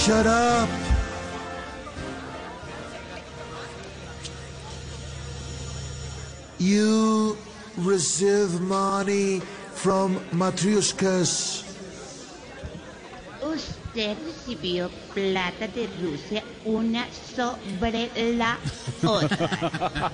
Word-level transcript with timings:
Shut 0.00 0.26
up. 0.26 0.68
You 6.58 7.36
receive 7.78 8.60
money 8.60 9.40
from 9.74 10.16
matryoshkas. 10.30 11.66
Usted 13.42 14.16
recibió 14.18 14.90
plata 15.14 15.66
de 15.68 15.88
Rusia 16.02 16.42
una 16.66 17.06
sobre 17.34 18.10
la 18.36 18.56
otra. 19.02 20.12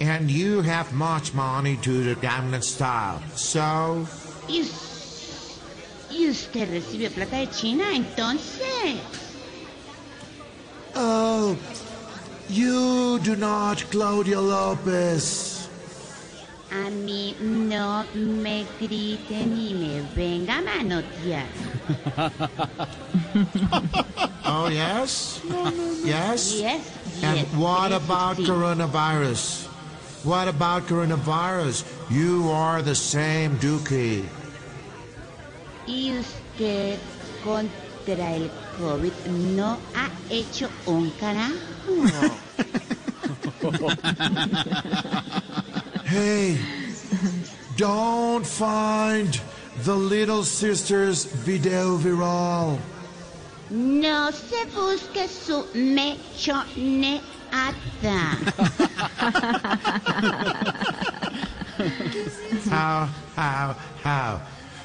And 0.00 0.30
you 0.30 0.62
have 0.62 0.92
much 0.92 1.34
money 1.34 1.76
to 1.78 2.04
the 2.04 2.14
Gangnam 2.20 2.62
Style. 2.62 3.20
So, 3.34 4.06
Y, 4.48 4.60
us- 4.60 4.99
y 6.10 6.28
usted 6.28 6.68
recibió 6.70 7.10
plata 7.10 7.36
de 7.38 7.48
China, 7.50 7.84
entonces. 7.94 8.98
oh, 10.96 11.56
you 12.48 13.18
do 13.20 13.36
not, 13.36 13.78
Claudia 13.90 14.40
Lopez. 14.40 15.68
A 16.72 16.88
mí 16.90 17.34
no 17.40 18.04
me 18.14 18.64
grite 18.80 19.44
ni 19.46 19.74
me 19.74 20.02
venga 20.14 20.58
a 20.58 20.62
manotear. 20.62 21.46
Oh, 24.52 24.66
yes? 24.68 25.40
Yes? 26.04 26.54
Yes, 26.60 27.22
And 27.22 27.38
yes. 27.38 27.46
what 27.54 27.92
about 27.92 28.36
coronavirus? 28.38 29.66
What 30.24 30.48
about 30.48 30.88
coronavirus? 30.88 31.84
You 32.10 32.50
are 32.50 32.82
the 32.82 32.96
same 32.96 33.56
Dookie. 33.58 34.24
Y 35.90 36.12
usted 36.16 36.98
contra 37.42 38.36
el 38.36 38.48
COVID 38.78 39.12
no 39.56 39.76
ha 39.96 40.08
hecho 40.30 40.68
un 40.86 41.10
carajo. 41.18 41.56
Hey, 46.04 46.58
don't 47.76 48.44
find 48.44 49.40
the 49.84 49.94
Little 49.94 50.42
Sisters 50.42 51.24
video 51.24 51.98
viral. 51.98 52.78
No 53.70 54.30
se 54.32 54.64
busque 54.74 55.28
su 55.28 55.66
mechoneata. 55.72 57.20
How, 62.70 63.08
how, 63.36 63.74
how? 64.02 64.40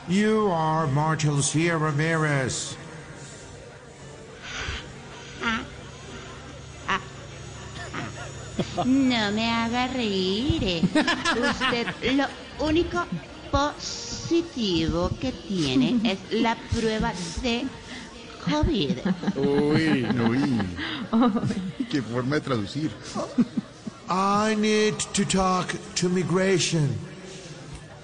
You 0.08 0.52
are 0.52 0.86
Marta 0.88 1.32
Lucia 1.32 1.76
Ramirez. 1.78 2.78
No 8.86 9.32
me 9.32 9.50
haga 9.50 9.88
reír. 9.94 10.84
Usted 11.42 11.88
lo 12.14 12.28
único 12.60 13.04
positivo 13.52 15.10
que 15.20 15.32
tiene 15.32 16.00
es 16.04 16.20
la 16.32 16.56
prueba 16.72 17.12
de 17.42 17.66
COVID. 18.46 18.98
Uy, 19.38 20.06
uy. 20.06 20.62
Qué 21.90 22.02
forma 22.04 22.36
de 22.36 22.42
traducir. 22.42 22.92
I 24.08 24.56
need 24.56 25.00
to 25.14 25.26
talk 25.26 25.76
to 25.96 26.10
migration. 26.10 26.96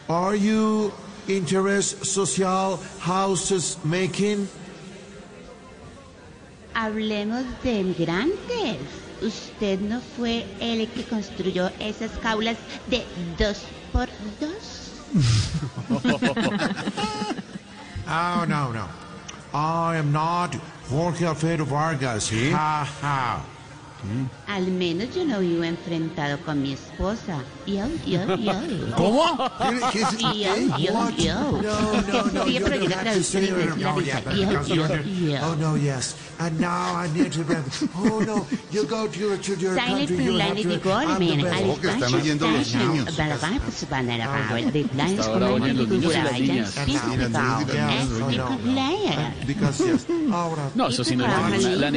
Are 0.10 0.36
you 0.36 0.92
interest 1.28 2.06
social 2.06 2.80
houses 3.00 3.78
making? 3.84 4.48
Hablemos 6.74 7.44
de 7.64 7.84
migrantes. 7.84 8.78
Usted 9.22 9.80
no 9.82 10.02
fue 10.18 10.46
el 10.60 10.88
que 10.90 11.04
construyó 11.04 11.70
esas 11.80 12.12
jaulas 12.24 12.58
de 12.90 13.04
dos 13.38 13.62
por 13.92 14.08
dos. 14.40 14.88
Oh, 18.14 18.44
no, 18.46 18.74
no. 18.74 18.90
I 19.54 19.96
am 19.98 20.12
not 20.12 20.54
Jorge 20.90 21.26
Alfredo 21.26 21.64
Vargas. 21.66 22.30
Ha, 22.30 22.84
ha. 23.02 23.42
Al 24.48 24.68
menos 24.68 25.14
yo 25.16 25.24
no 25.26 25.40
vivo 25.40 25.64
enfrentado 25.64 26.38
con 26.40 26.62
mi 26.62 26.74
esposa. 26.74 27.40
Yo, 27.68 27.86
yo, 28.06 28.36
yo. 28.36 28.54
¿Cómo? 28.98 29.24
¿Qué, 29.92 30.02
es- 30.02 30.18
Yo, 30.18 30.56
yo, 30.78 31.10
yo. 31.18 31.62
No, 31.62 32.02
no, 32.02 32.26
no. 32.32 32.46
La 32.46 33.92
Oh, 33.94 34.00
risa. 34.00 34.22
Yo, 34.34 34.64
yo, 34.66 34.88
yo. 35.04 35.40
Oh, 35.48 35.56
no, 35.56 35.76
yes. 35.78 36.16
And 36.40 36.60
now 36.60 36.96
I 36.96 37.08
need 37.14 37.32
to. 37.34 37.42
Oh, 37.96 38.20
no. 38.26 38.48
You 38.72 38.86
go 38.86 39.08
to 39.08 39.20
your, 39.20 39.38
to 39.38 39.56
your 39.56 39.76
Silent 39.76 40.10
country. 40.10 40.26
You 40.26 40.38
have 40.40 40.58
Planety 40.58 40.64
to... 40.64 40.92
I'm 40.92 41.20
the 41.20 41.28
Goldman, 41.30 41.42
best. 41.44 41.64
Ojo, 41.64 41.82
que 41.82 41.88
están 41.90 42.14
oyendo 42.14 42.48
los 42.50 42.76
niños. 42.76 43.20
Ahora 45.28 45.52
oyen 45.52 45.78
los 45.78 45.88
niños 45.88 46.14
y 46.14 46.18
las 46.18 46.40
niñas. 46.40 46.76
Because, 49.46 49.84
yes. 49.84 50.06
Ahora... 50.32 50.70
No, 50.76 50.88
eso 50.88 51.04
sí 51.04 51.16
no 51.16 51.26
es 51.26 51.64
la, 51.64 51.92